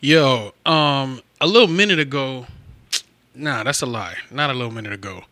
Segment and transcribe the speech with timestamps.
[0.00, 2.46] Yo, um, a little minute ago,
[3.34, 4.16] nah, that's a lie.
[4.30, 5.22] Not a little minute ago.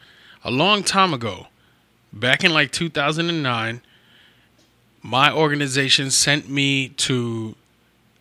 [0.43, 1.49] A long time ago,
[2.13, 3.83] back in like 2009,
[5.03, 7.55] my organization sent me to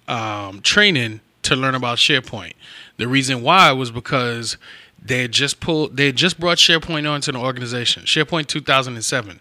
[0.09, 2.53] um, training to learn about SharePoint.
[2.97, 4.57] The reason why was because
[5.01, 8.03] they just pulled, they just brought SharePoint onto the organization.
[8.03, 9.39] SharePoint 2007,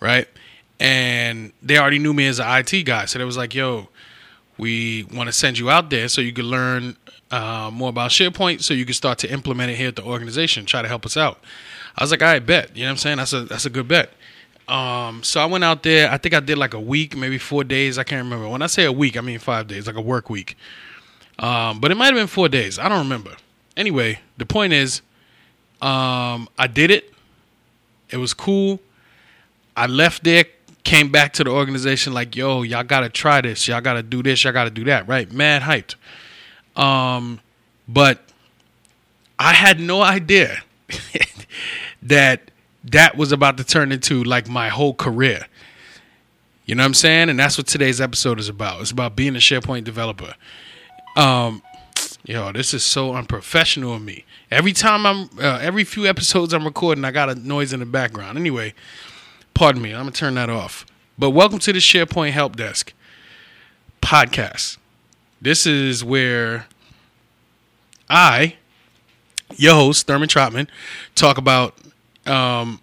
[0.00, 0.26] right?
[0.80, 3.88] And they already knew me as an IT guy, so they was like, "Yo,
[4.58, 6.96] we want to send you out there so you can learn
[7.30, 10.66] uh, more about SharePoint, so you can start to implement it here at the organization.
[10.66, 11.40] Try to help us out."
[11.96, 13.16] I was like, "I right, bet." You know what I'm saying?
[13.18, 14.12] That's a that's a good bet.
[14.68, 16.10] Um, so I went out there.
[16.10, 17.96] I think I did like a week, maybe four days.
[17.96, 18.48] I can't remember.
[18.48, 20.56] When I say a week, I mean five days, like a work week.
[21.38, 22.78] Um, but it might have been four days.
[22.78, 23.36] I don't remember.
[23.76, 25.00] Anyway, the point is,
[25.80, 27.14] um, I did it.
[28.10, 28.80] It was cool.
[29.76, 30.44] I left there,
[30.88, 33.68] came back to the organization like, yo, y'all gotta try this.
[33.68, 34.42] Y'all gotta do this.
[34.42, 35.06] Y'all gotta do that.
[35.06, 35.30] Right?
[35.30, 35.96] Mad hyped.
[36.82, 37.40] Um,
[37.86, 38.22] but
[39.38, 40.62] I had no idea
[42.02, 42.50] that
[42.84, 45.46] that was about to turn into like my whole career.
[46.64, 47.28] You know what I'm saying?
[47.28, 48.80] And that's what today's episode is about.
[48.80, 50.34] It's about being a SharePoint developer.
[51.16, 51.62] Um,
[52.24, 54.24] yo, this is so unprofessional of me.
[54.50, 57.86] Every time I'm, uh, every few episodes I'm recording, I got a noise in the
[57.86, 58.38] background.
[58.38, 58.74] Anyway,
[59.58, 59.90] pardon me.
[59.90, 60.86] I'm gonna turn that off.
[61.18, 62.92] But welcome to the SharePoint Help Desk
[64.00, 64.78] podcast.
[65.42, 66.68] This is where
[68.08, 68.54] I,
[69.56, 70.68] your host Thurman Trotman,
[71.16, 71.74] talk about
[72.24, 72.80] um,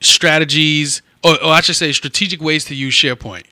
[0.00, 3.46] strategies, or, or I should say, strategic ways to use SharePoint,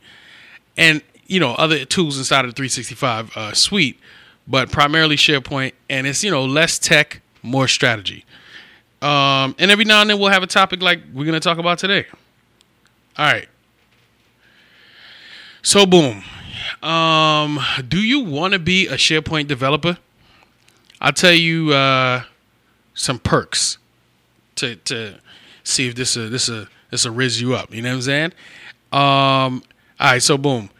[0.77, 3.99] and you know other tools inside of the 365 uh, suite,
[4.47, 8.25] but primarily SharePoint, and it's you know less tech, more strategy.
[9.01, 11.79] Um, and every now and then we'll have a topic like we're gonna talk about
[11.79, 12.07] today.
[13.17, 13.49] All right.
[15.63, 16.25] So boom.
[16.83, 19.99] Um, do you want to be a SharePoint developer?
[21.01, 22.23] I'll tell you uh,
[22.95, 23.79] some perks
[24.57, 25.21] to to
[25.63, 27.73] see if this a this a this a riz you up.
[27.73, 28.33] You know what I'm saying?
[28.93, 29.63] Um,
[30.01, 30.71] all right, so boom,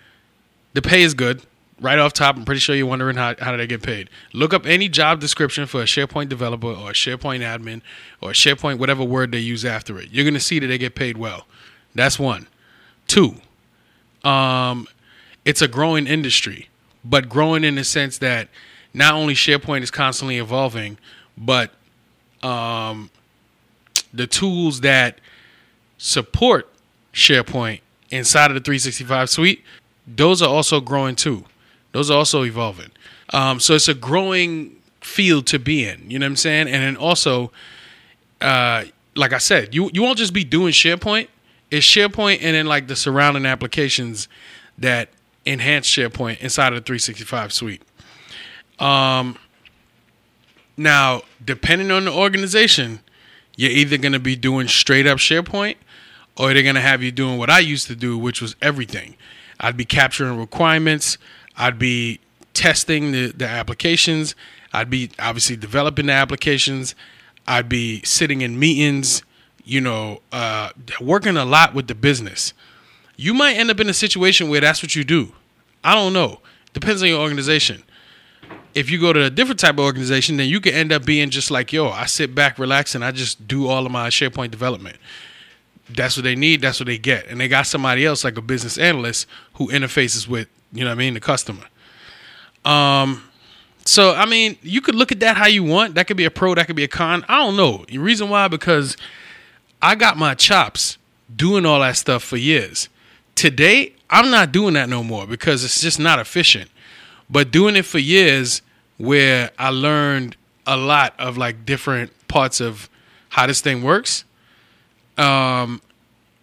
[0.75, 1.43] the pay is good.
[1.81, 4.11] Right off top, I'm pretty sure you're wondering how how did I get paid.
[4.33, 7.83] Look up any job description for a SharePoint developer or a SharePoint admin
[8.21, 10.11] or SharePoint whatever word they use after it.
[10.11, 11.47] You're gonna see that they get paid well.
[11.95, 12.49] That's one.
[13.07, 13.37] Two,
[14.25, 14.89] um,
[15.45, 16.69] it's a growing industry,
[17.05, 18.49] but growing in the sense that
[18.93, 20.99] not only SharePoint is constantly evolving,
[21.37, 21.71] but
[22.43, 23.11] um,
[24.13, 25.21] the tools that
[25.97, 26.69] support
[27.13, 29.65] SharePoint inside of the 365 suite,
[30.07, 31.45] those are also growing too.
[31.93, 32.91] Those are also evolving.
[33.33, 36.11] Um, so it's a growing field to be in.
[36.11, 36.69] You know what I'm saying?
[36.69, 37.51] And then also,
[38.41, 38.85] uh,
[39.17, 41.29] like I said, you you won't just be doing SharePoint.
[41.71, 44.29] It's SharePoint and then like the surrounding applications
[44.79, 45.11] that
[45.45, 47.83] enhance SharePoint inside of the 365 suite.
[48.79, 49.37] Um,
[50.77, 53.01] now, depending on the organization,
[53.57, 55.77] you're either going to be doing straight up SharePoint
[56.37, 59.17] or they're going to have you doing what I used to do, which was everything.
[59.59, 61.19] I'd be capturing requirements,
[61.59, 62.21] I'd be
[62.55, 64.35] testing the, the applications,
[64.73, 66.95] I'd be obviously developing the applications,
[67.47, 69.23] I'd be sitting in meetings,
[69.65, 70.71] you know, uh,
[71.01, 72.55] working a lot with the business.
[73.17, 75.33] You might end up in a situation where that's what you do.
[75.85, 76.41] I don't know.
[76.73, 77.83] Depends on your organization
[78.75, 81.31] if you go to a different type of organization, then you can end up being
[81.31, 84.51] just like, yo, I sit back, relax, and I just do all of my SharePoint
[84.51, 84.97] development.
[85.91, 86.61] That's what they need.
[86.61, 87.27] That's what they get.
[87.27, 90.97] And they got somebody else, like a business analyst, who interfaces with, you know what
[90.97, 91.65] I mean, the customer.
[92.65, 93.23] Um,
[93.85, 95.95] so I mean, you could look at that how you want.
[95.95, 96.55] That could be a pro.
[96.55, 97.25] That could be a con.
[97.29, 97.85] I don't know.
[97.89, 98.97] The reason why because
[99.81, 100.99] I got my chops
[101.35, 102.89] doing all that stuff for years.
[103.35, 106.71] Today, I'm not doing that no more because it's just not efficient.
[107.31, 108.63] But doing it for years,
[108.97, 110.37] where I learned
[110.67, 112.91] a lot of like different parts of
[113.31, 114.25] how this thing works,
[115.17, 115.81] um,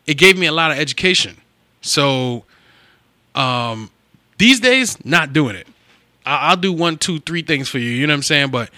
[0.06, 1.38] it gave me a lot of education.
[1.82, 2.46] So
[3.34, 3.90] um,
[4.38, 5.68] these days, not doing it.
[6.26, 7.90] I- I'll do one, two, three things for you.
[7.90, 8.52] You know what I'm saying?
[8.52, 8.70] But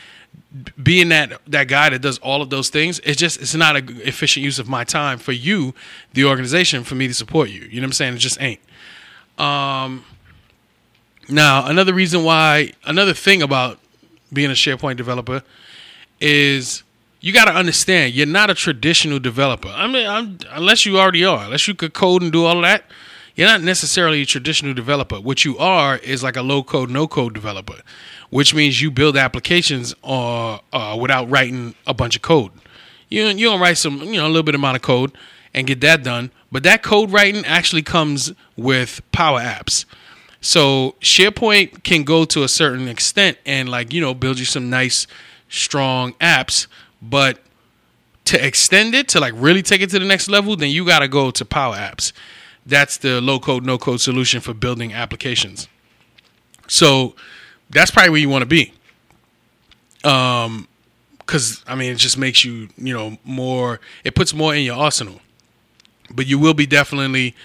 [0.82, 4.02] being that that guy that does all of those things, it's just it's not an
[4.04, 5.74] efficient use of my time for you,
[6.14, 7.62] the organization, for me to support you.
[7.62, 8.14] You know what I'm saying?
[8.16, 8.60] It just ain't.
[9.38, 10.06] Um,
[11.30, 13.80] now, another reason why, another thing about
[14.32, 15.44] being a SharePoint developer
[16.20, 16.84] is
[17.20, 19.70] you got to understand you're not a traditional developer.
[19.70, 22.86] I mean, I'm, unless you already are, unless you could code and do all that,
[23.38, 25.22] you're not necessarily a traditional developer.
[25.22, 27.82] What you are is like a low code, no code developer,
[28.32, 32.52] which means you build applications uh, uh, without writing a bunch of code.
[33.10, 35.16] You you don't write some, you know, a little bit amount of code
[35.54, 39.86] and get that done, but that code writing actually comes with Power Apps.
[40.42, 44.70] So SharePoint can go to a certain extent and like, you know, build you some
[44.70, 45.06] nice
[45.48, 46.68] strong apps,
[47.02, 47.40] but
[48.26, 51.00] to extend it to like really take it to the next level, then you got
[51.00, 52.12] to go to Power Apps.
[52.68, 55.68] That's the low code no code solution for building applications.
[56.68, 57.16] So
[57.70, 58.74] that's probably where you want to be.
[60.04, 60.68] Um
[61.26, 64.76] cuz I mean it just makes you, you know, more it puts more in your
[64.78, 65.22] arsenal.
[66.12, 67.36] But you will be definitely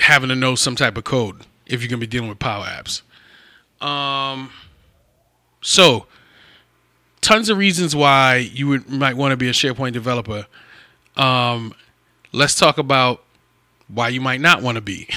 [0.00, 2.64] having to know some type of code if you're going to be dealing with Power
[2.64, 3.02] Apps.
[3.84, 4.50] Um
[5.60, 6.06] so
[7.20, 10.46] tons of reasons why you would might want to be a SharePoint developer.
[11.16, 11.74] Um,
[12.32, 13.24] let's talk about
[13.88, 15.08] why you might not want to be.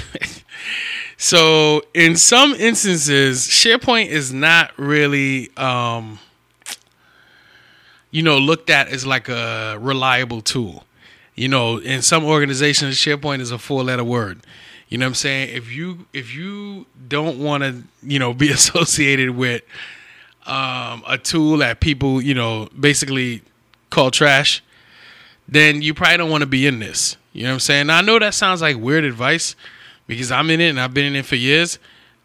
[1.17, 6.19] so, in some instances, SharePoint is not really, um,
[8.09, 10.85] you know, looked at as like a reliable tool.
[11.35, 14.41] You know, in some organizations, SharePoint is a four-letter word.
[14.89, 15.55] You know what I'm saying?
[15.55, 19.63] If you if you don't want to, you know, be associated with
[20.45, 23.41] um, a tool that people, you know, basically
[23.89, 24.61] call trash,
[25.51, 27.17] then you probably don't want to be in this.
[27.33, 27.87] You know what I'm saying?
[27.87, 29.55] Now, I know that sounds like weird advice
[30.07, 31.77] because I'm in it and I've been in it for years.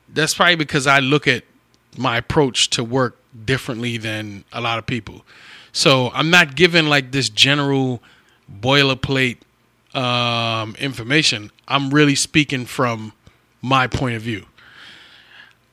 [0.09, 1.45] That's probably because I look at
[1.99, 5.25] my approach to work differently than a lot of people.
[5.73, 8.03] So I'm not giving like this general
[8.51, 9.39] boilerplate
[9.95, 11.51] um, information.
[11.67, 13.13] I'm really speaking from
[13.61, 14.47] my point of view.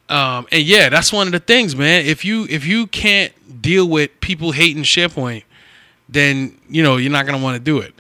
[0.10, 2.06] Um, and yeah, that's one of the things, man.
[2.06, 5.44] If you if you can't deal with people hating SharePoint,
[6.14, 7.94] then you know you're not gonna want to do it.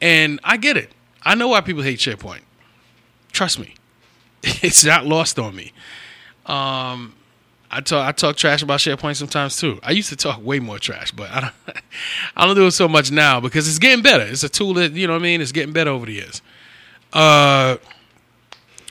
[0.00, 0.90] And I get it.
[1.22, 2.40] I know why people hate SharePoint.
[3.32, 3.74] Trust me,
[4.42, 5.72] it's not lost on me.
[6.46, 7.14] Um,
[7.70, 9.78] I talk I talk trash about SharePoint sometimes too.
[9.82, 11.54] I used to talk way more trash, but I don't
[12.36, 14.24] I don't do it so much now because it's getting better.
[14.24, 15.40] It's a tool that you know what I mean.
[15.40, 16.42] It's getting better over the years.
[17.12, 17.76] Uh,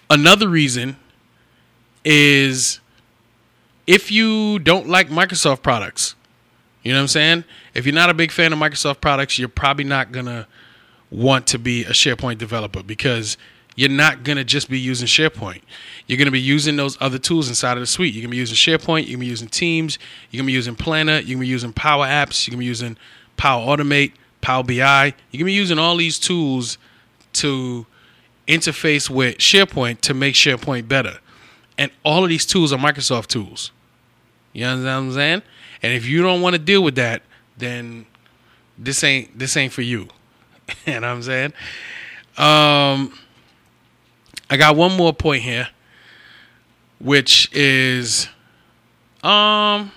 [0.10, 0.98] another reason
[2.06, 2.80] is
[3.86, 6.16] if you don't like Microsoft products,
[6.84, 7.44] you know what I'm saying?
[7.74, 10.48] If you're not a big fan of Microsoft products, you're probably not going to
[11.12, 13.38] want to be a SharePoint developer because
[13.76, 15.62] you're not going to just be using SharePoint.
[16.08, 18.14] You're going to be using those other tools inside of the suite.
[18.14, 19.98] You're going to be using SharePoint, you're going to be using Teams,
[20.30, 22.60] you're going to be using Planner, you're going to be using Power Apps, you're going
[22.60, 22.98] to be using
[23.38, 24.74] Power Automate, Power BI.
[24.74, 26.78] You're going to be using all these tools
[27.34, 27.86] to
[28.48, 31.20] interface with SharePoint to make SharePoint better.
[31.78, 33.72] And all of these tools are Microsoft tools.
[34.54, 35.42] You know what I'm saying?
[35.82, 37.22] And if you don't want to deal with that,
[37.58, 38.06] then
[38.78, 40.08] this ain't this ain't for you.
[40.86, 41.54] you know what I'm saying?
[42.38, 43.14] Um
[44.50, 45.70] I got one more point here,
[47.00, 48.28] which is
[49.24, 49.92] um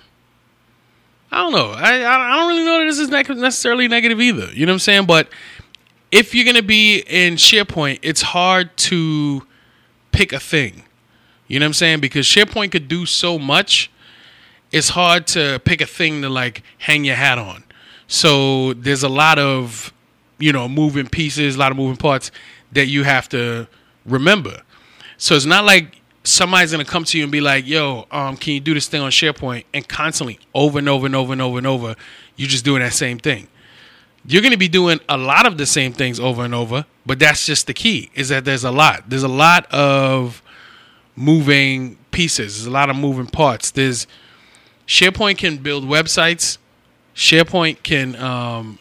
[1.31, 1.71] I don't know.
[1.71, 4.53] I I don't really know that this is necessarily negative either.
[4.53, 5.07] You know what I'm saying?
[5.07, 5.29] But
[6.11, 9.47] if you're gonna be in SharePoint, it's hard to
[10.13, 10.85] pick a thing.
[11.49, 12.01] You know what I'm saying?
[12.01, 13.91] Because SharePoint could do so much,
[14.73, 17.63] it's hard to pick a thing to like hang your hat on.
[18.09, 19.93] So there's a lot of,
[20.39, 22.31] you know, moving pieces, a lot of moving parts
[22.73, 23.69] that you have to
[24.05, 24.63] remember.
[25.19, 28.55] So it's not like somebody's gonna come to you and be like, "Yo, um, can
[28.55, 31.59] you do this thing on SharePoint?" And constantly, over and over and over and over
[31.59, 31.95] and over,
[32.37, 33.49] you're just doing that same thing.
[34.27, 37.45] You're gonna be doing a lot of the same things over and over, but that's
[37.45, 38.11] just the key.
[38.15, 39.11] Is that there's a lot.
[39.11, 40.43] There's a lot of
[41.17, 42.57] moving pieces.
[42.57, 43.71] There's a lot of moving parts.
[43.71, 44.07] There's
[44.87, 46.59] SharePoint can build websites.
[47.15, 48.79] SharePoint can um,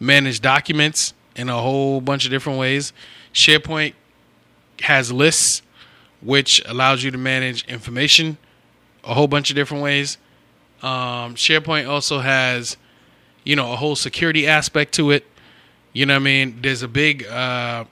[0.00, 2.92] manage documents in a whole bunch of different ways.
[3.32, 3.94] SharePoint
[4.80, 5.62] has lists,
[6.20, 8.38] which allows you to manage information
[9.06, 10.18] a whole bunch of different ways.
[10.82, 12.76] Um, SharePoint also has,
[13.44, 15.24] you know, a whole security aspect to it.
[15.92, 16.58] You know what I mean?
[16.60, 17.84] There's a big uh,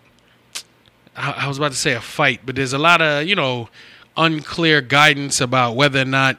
[1.17, 3.69] I was about to say a fight, but there's a lot of you know
[4.17, 6.39] unclear guidance about whether or not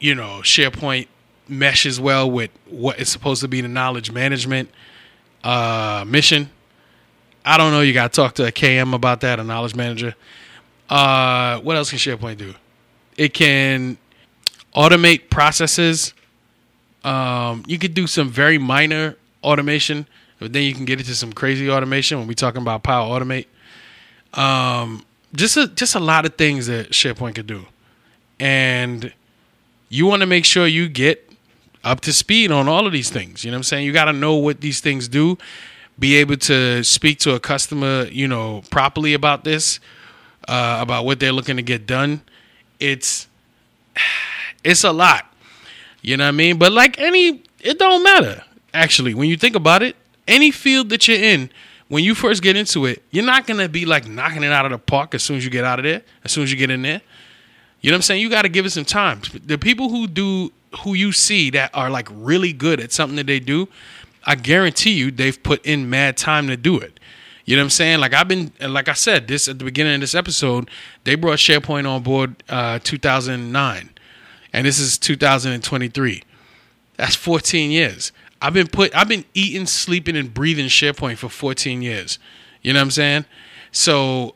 [0.00, 1.06] you know SharePoint
[1.48, 4.70] meshes well with what is supposed to be the knowledge management
[5.44, 6.50] uh, mission.
[7.44, 7.80] I don't know.
[7.80, 10.14] You got to talk to a KM about that, a knowledge manager.
[10.88, 12.54] Uh, what else can SharePoint do?
[13.16, 13.98] It can
[14.74, 16.14] automate processes.
[17.04, 20.06] Um, you could do some very minor automation,
[20.38, 23.46] but then you can get into some crazy automation when we're talking about Power Automate.
[24.34, 25.04] Um,
[25.34, 27.66] just a, just a lot of things that SharePoint could do,
[28.38, 29.12] and
[29.90, 31.30] you want to make sure you get
[31.84, 33.44] up to speed on all of these things.
[33.44, 33.86] You know what I'm saying?
[33.86, 35.36] You got to know what these things do,
[35.98, 39.80] be able to speak to a customer, you know, properly about this,
[40.48, 42.22] uh, about what they're looking to get done.
[42.78, 43.28] It's
[44.64, 45.26] it's a lot.
[46.02, 46.56] You know what I mean?
[46.56, 48.44] But like any, it don't matter.
[48.72, 49.96] Actually, when you think about it,
[50.28, 51.50] any field that you're in,
[51.88, 54.70] when you first get into it, you're not gonna be like knocking it out of
[54.70, 56.70] the park as soon as you get out of there, as soon as you get
[56.70, 57.02] in there.
[57.80, 58.20] You know what I'm saying?
[58.22, 59.22] You got to give it some time.
[59.44, 63.26] The people who do, who you see that are like really good at something that
[63.26, 63.68] they do,
[64.24, 67.00] I guarantee you they've put in mad time to do it.
[67.46, 68.00] You know what I'm saying?
[68.00, 70.70] Like I've been, like I said, this at the beginning of this episode,
[71.04, 73.90] they brought SharePoint on board uh, 2009,
[74.52, 76.22] and this is 2023.
[76.96, 78.12] That's 14 years.
[78.42, 82.18] I've been put, I've been eating, sleeping, and breathing SharePoint for 14 years.
[82.62, 83.24] You know what I'm saying?
[83.72, 84.34] So,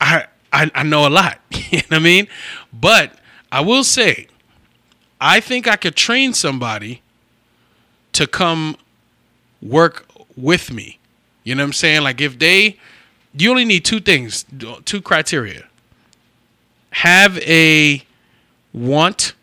[0.00, 1.40] I I, I know a lot.
[1.50, 2.28] you know what I mean?
[2.72, 3.18] But
[3.50, 4.28] I will say,
[5.20, 7.02] I think I could train somebody
[8.12, 8.76] to come
[9.60, 10.06] work
[10.36, 10.98] with me.
[11.42, 12.02] You know what I'm saying?
[12.02, 12.78] Like if they,
[13.36, 14.44] you only need two things,
[14.84, 15.64] two criteria.
[16.90, 18.04] Have a
[18.72, 19.34] want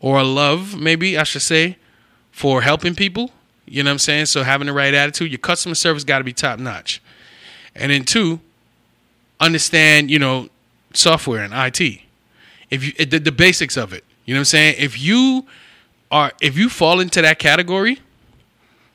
[0.00, 1.76] or a love, maybe I should say,
[2.32, 3.32] for helping people.
[3.66, 4.26] You know what I'm saying?
[4.26, 7.02] So having the right attitude, your customer service got to be top notch.
[7.74, 8.40] And then two,
[9.40, 10.48] understand, you know,
[10.92, 12.00] software and IT.
[12.70, 14.74] If you the, the basics of it, you know what I'm saying?
[14.78, 15.46] If you
[16.10, 18.00] are if you fall into that category,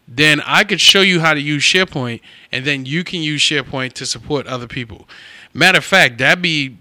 [0.08, 2.22] then I could show you how to use SharePoint
[2.52, 5.08] and then you can use SharePoint to support other people.
[5.54, 6.78] Matter of fact, that'd be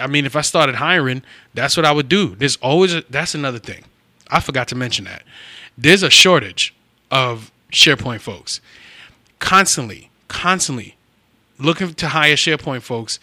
[0.00, 1.22] I mean, if I started hiring,
[1.54, 2.34] that's what I would do.
[2.34, 3.84] There's always a, that's another thing.
[4.30, 5.22] I forgot to mention that.
[5.78, 6.74] There's a shortage
[7.10, 8.60] of SharePoint folks.
[9.38, 10.95] Constantly, constantly
[11.58, 13.18] looking to hire SharePoint folks,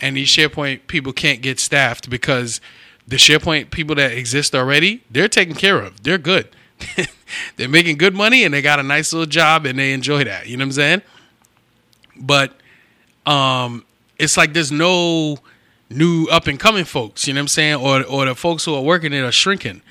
[0.00, 2.60] and these SharePoint people can't get staffed because
[3.06, 6.02] the SharePoint people that exist already, they're taken care of.
[6.02, 6.48] They're good.
[7.56, 10.46] they're making good money and they got a nice little job and they enjoy that.
[10.46, 11.02] You know what I'm saying?
[12.18, 12.52] But
[13.24, 13.84] um,
[14.18, 15.38] it's like there's no
[15.88, 17.26] new up and coming folks.
[17.26, 17.74] You know what I'm saying?
[17.76, 19.82] Or or the folks who are working it are shrinking.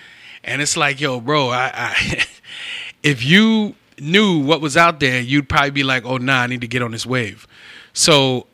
[0.44, 2.26] And it's like, yo, bro, I, I
[3.04, 6.62] if you knew what was out there, you'd probably be like, oh, nah, I need
[6.62, 7.48] to get on this wave.
[7.96, 8.46] So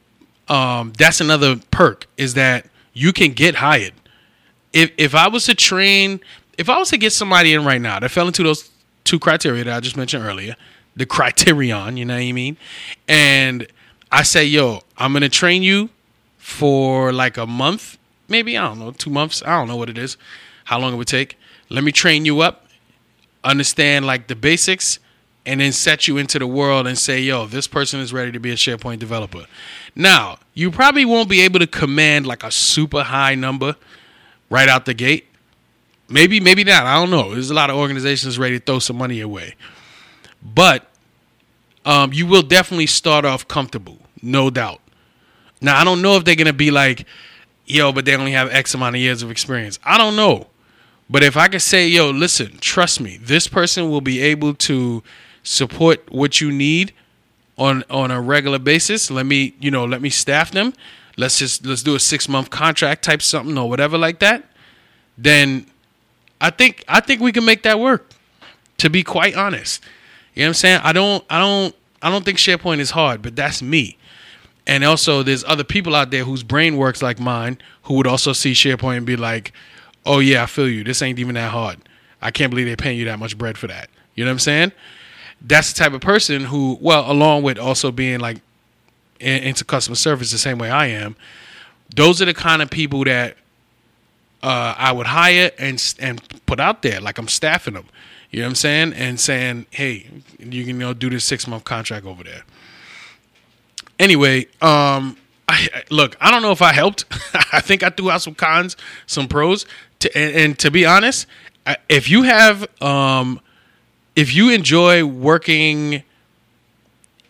[0.47, 3.93] um, that's another perk is that you can get hired.
[4.71, 6.21] If if I was to train,
[6.57, 8.69] if I was to get somebody in right now that fell into those
[9.03, 10.55] two criteria that I just mentioned earlier,
[10.95, 12.55] the criterion, you know what I mean,
[13.07, 13.67] and
[14.11, 15.89] I say, yo, I'm gonna train you
[16.37, 17.97] for like a month,
[18.29, 20.17] maybe I don't know, two months, I don't know what it is,
[20.65, 21.37] how long it would take.
[21.69, 22.67] Let me train you up,
[23.43, 24.99] understand like the basics
[25.45, 28.39] and then set you into the world and say, yo, this person is ready to
[28.39, 29.45] be a SharePoint developer.
[29.95, 33.75] Now, you probably won't be able to command like a super high number
[34.49, 35.25] right out the gate.
[36.07, 36.85] Maybe, maybe not.
[36.85, 37.33] I don't know.
[37.33, 39.55] There's a lot of organizations ready to throw some money away.
[40.43, 40.87] But
[41.85, 44.81] um, you will definitely start off comfortable, no doubt.
[45.61, 47.05] Now, I don't know if they're going to be like,
[47.65, 49.79] yo, but they only have X amount of years of experience.
[49.83, 50.47] I don't know.
[51.09, 55.03] But if I could say, yo, listen, trust me, this person will be able to
[55.43, 56.93] support what you need
[57.57, 59.11] on on a regular basis.
[59.11, 60.73] Let me, you know, let me staff them.
[61.17, 64.43] Let's just let's do a six month contract type something or whatever like that.
[65.17, 65.67] Then
[66.39, 68.09] I think I think we can make that work.
[68.77, 69.83] To be quite honest,
[70.33, 70.81] you know what I'm saying.
[70.83, 73.97] I don't I don't I don't think SharePoint is hard, but that's me.
[74.65, 78.33] And also, there's other people out there whose brain works like mine who would also
[78.33, 79.53] see SharePoint and be like,
[80.05, 80.83] "Oh yeah, I feel you.
[80.83, 81.77] This ain't even that hard.
[82.21, 84.39] I can't believe they're paying you that much bread for that." You know what I'm
[84.39, 84.71] saying?
[85.41, 88.37] That's the type of person who, well, along with also being like
[89.19, 91.15] in, into customer service the same way I am,
[91.95, 93.37] those are the kind of people that
[94.43, 96.99] uh, I would hire and and put out there.
[96.99, 97.85] Like I'm staffing them.
[98.29, 98.93] You know what I'm saying?
[98.93, 100.07] And saying, hey,
[100.39, 102.43] you can you know do this six month contract over there.
[103.99, 105.17] Anyway, um,
[105.47, 107.05] I, look, I don't know if I helped.
[107.53, 109.65] I think I threw out some cons, some pros.
[109.99, 111.27] To, and, and to be honest,
[111.89, 113.41] if you have um,
[114.15, 116.03] if you enjoy working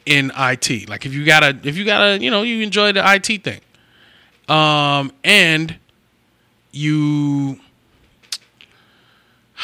[0.05, 3.43] in IT, like if you gotta, if you gotta, you know, you enjoy the IT
[3.43, 3.61] thing,
[4.47, 5.77] um, and
[6.71, 7.59] you,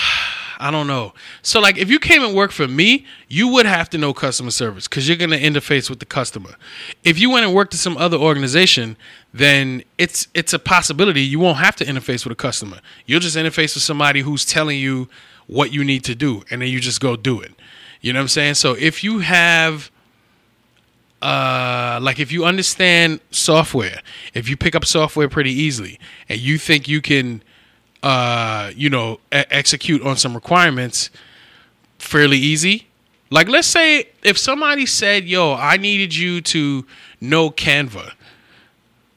[0.59, 1.13] I don't know.
[1.43, 4.51] So like, if you came and worked for me, you would have to know customer
[4.51, 6.55] service because you're gonna interface with the customer.
[7.03, 8.97] If you went and worked at some other organization,
[9.33, 12.79] then it's it's a possibility you won't have to interface with a customer.
[13.05, 15.09] You'll just interface with somebody who's telling you
[15.47, 17.51] what you need to do and then you just go do it.
[18.01, 18.53] You know what I'm saying?
[18.55, 19.91] So if you have
[21.21, 24.01] uh like if you understand software,
[24.33, 25.99] if you pick up software pretty easily
[26.29, 27.41] and you think you can
[28.03, 31.09] uh you know execute on some requirements
[31.97, 32.87] fairly easy,
[33.29, 36.85] like let's say if somebody said, "Yo, I needed you to
[37.19, 38.11] know Canva."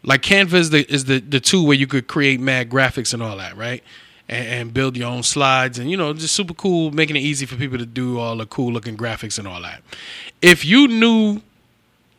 [0.03, 3.23] Like Canva is the is the the tool where you could create mad graphics and
[3.23, 3.85] all that, right?
[4.31, 7.45] And, and, build your own slides and you know just super cool making it easy
[7.45, 9.83] for people to do all the cool looking graphics and all that
[10.41, 11.43] if you knew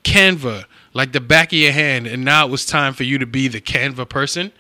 [0.03, 3.25] Canva like the back of your hand, and now it was time for you to
[3.25, 4.51] be the Canva person.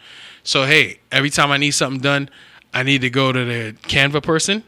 [0.43, 2.29] So hey, every time I need something done,
[2.73, 4.63] I need to go to the Canva person.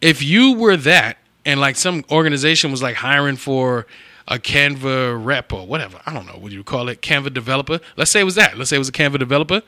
[0.00, 3.86] If you were that, and like some organization was like hiring for
[4.28, 7.80] a Canva rep or whatever, I don't know what you call it, Canva developer.
[7.96, 8.56] Let's say it was that.
[8.58, 9.62] Let's say it was a Canva developer.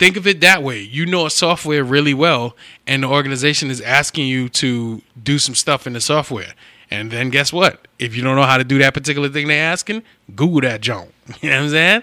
[0.00, 0.80] Think of it that way.
[0.80, 5.54] You know a software really well, and the organization is asking you to do some
[5.54, 6.54] stuff in the software.
[6.90, 7.86] And then guess what?
[7.98, 10.02] If you don't know how to do that particular thing they're asking,
[10.34, 11.12] Google that junk.
[11.42, 12.02] You know what I'm saying?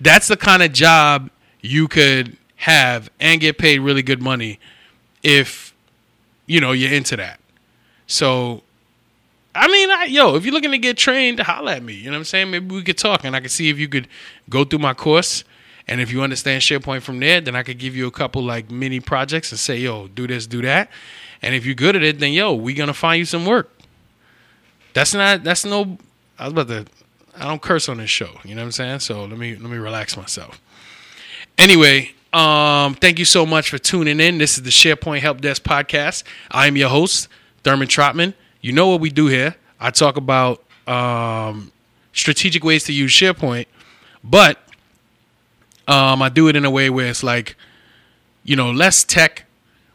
[0.00, 1.30] That's the kind of job
[1.60, 4.58] you could have and get paid really good money
[5.22, 5.72] if
[6.46, 7.38] you know you're into that.
[8.08, 8.64] So
[9.54, 11.92] I mean, I, yo, if you're looking to get trained, holla at me.
[11.92, 12.50] You know what I'm saying?
[12.50, 14.08] Maybe we could talk and I could see if you could
[14.50, 15.44] go through my course.
[15.88, 18.70] And if you understand SharePoint from there, then I could give you a couple like
[18.70, 20.90] mini projects and say, yo, do this, do that.
[21.40, 23.70] And if you're good at it, then yo, we gonna find you some work.
[24.92, 25.98] That's not that's no
[26.38, 26.86] I was about to
[27.36, 28.98] I don't curse on this show, you know what I'm saying?
[29.00, 30.60] So let me let me relax myself.
[31.56, 34.38] Anyway, um, thank you so much for tuning in.
[34.38, 36.24] This is the SharePoint Help Desk podcast.
[36.50, 37.28] I am your host,
[37.64, 38.34] Thurman Trotman.
[38.60, 39.56] You know what we do here.
[39.80, 41.72] I talk about um,
[42.12, 43.66] strategic ways to use SharePoint,
[44.22, 44.58] but
[45.88, 47.56] um, I do it in a way where it's like,
[48.44, 49.46] you know, less tech,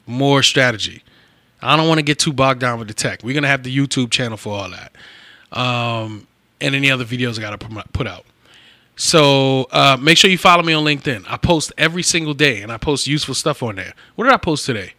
[0.05, 1.03] more strategy.
[1.62, 3.23] I don't want to get too bogged down with the tech.
[3.23, 4.91] We're gonna have the YouTube channel for all that,
[5.57, 6.27] um,
[6.59, 7.57] and any other videos I gotta
[7.93, 8.25] put out.
[8.95, 11.25] So uh, make sure you follow me on LinkedIn.
[11.27, 13.93] I post every single day, and I post useful stuff on there.
[14.15, 14.93] What did I post today?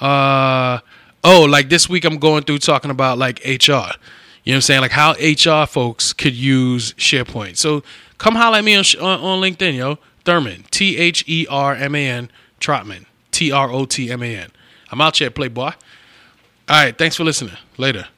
[0.00, 0.78] Uh,
[1.24, 3.48] oh, like this week I'm going through talking about like HR.
[3.64, 4.80] You know what I'm saying?
[4.80, 7.58] Like how HR folks could use SharePoint.
[7.58, 7.82] So
[8.16, 9.98] come holler at me on, on, on LinkedIn, yo.
[10.28, 12.30] Thurman, T H E R M A N,
[12.60, 14.50] Trotman, T R O T M A N.
[14.92, 15.62] I'm out here, playboy.
[15.62, 15.72] All
[16.68, 17.56] right, thanks for listening.
[17.78, 18.08] Later.